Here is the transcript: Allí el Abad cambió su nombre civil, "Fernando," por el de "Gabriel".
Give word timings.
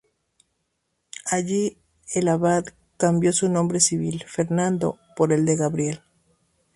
Allí 1.27 1.77
el 2.15 2.27
Abad 2.27 2.65
cambió 2.97 3.31
su 3.33 3.47
nombre 3.49 3.79
civil, 3.79 4.23
"Fernando," 4.27 4.97
por 5.15 5.31
el 5.31 5.45
de 5.45 5.55
"Gabriel". 5.55 6.01